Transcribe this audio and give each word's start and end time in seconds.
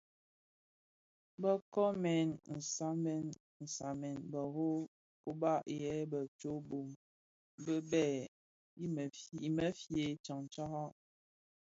Bë 1.41 1.51
nkoomèn 1.59 2.27
nnabsèn 2.31 3.23
nabsèn 3.59 4.17
bero 4.31 4.67
kōba 5.21 5.51
yè 5.79 5.93
bë 6.11 6.19
tsōō 6.37 6.53
bōō 6.69 6.81
bi 7.63 7.75
bhee 7.89 8.19
i 9.45 9.47
mefye 9.57 10.05
tsaň 10.23 10.41
tsaňraň. 10.51 10.91